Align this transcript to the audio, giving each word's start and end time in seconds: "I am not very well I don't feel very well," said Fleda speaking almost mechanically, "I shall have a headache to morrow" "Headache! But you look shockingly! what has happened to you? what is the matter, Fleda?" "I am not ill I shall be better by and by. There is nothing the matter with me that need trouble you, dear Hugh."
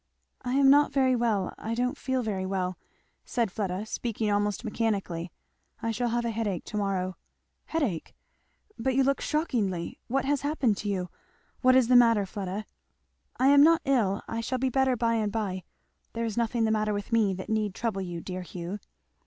"I 0.41 0.55
am 0.55 0.71
not 0.71 0.91
very 0.91 1.15
well 1.15 1.53
I 1.59 1.75
don't 1.75 1.95
feel 1.95 2.23
very 2.23 2.43
well," 2.47 2.75
said 3.23 3.51
Fleda 3.51 3.85
speaking 3.85 4.31
almost 4.31 4.65
mechanically, 4.65 5.31
"I 5.79 5.91
shall 5.91 6.09
have 6.09 6.25
a 6.25 6.31
headache 6.31 6.63
to 6.63 6.77
morrow" 6.77 7.17
"Headache! 7.75 8.15
But 8.79 8.95
you 8.95 9.03
look 9.03 9.21
shockingly! 9.21 9.99
what 10.07 10.25
has 10.25 10.41
happened 10.41 10.77
to 10.77 10.89
you? 10.89 11.09
what 11.61 11.75
is 11.75 11.87
the 11.87 11.95
matter, 11.95 12.25
Fleda?" 12.25 12.65
"I 13.39 13.49
am 13.49 13.61
not 13.61 13.83
ill 13.85 14.23
I 14.27 14.41
shall 14.41 14.57
be 14.57 14.69
better 14.69 14.95
by 14.95 15.13
and 15.13 15.31
by. 15.31 15.65
There 16.13 16.25
is 16.25 16.35
nothing 16.35 16.63
the 16.63 16.71
matter 16.71 16.93
with 16.95 17.11
me 17.11 17.35
that 17.35 17.47
need 17.49 17.75
trouble 17.75 18.01
you, 18.01 18.21
dear 18.21 18.41
Hugh." 18.41 18.79